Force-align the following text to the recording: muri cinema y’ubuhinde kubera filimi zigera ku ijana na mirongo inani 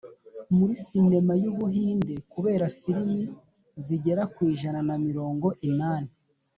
muri 0.57 0.73
cinema 0.85 1.33
y’ubuhinde 1.41 2.15
kubera 2.31 2.65
filimi 2.79 3.23
zigera 3.85 4.23
ku 4.33 4.39
ijana 4.53 4.79
na 4.87 4.95
mirongo 5.05 5.47
inani 5.69 6.11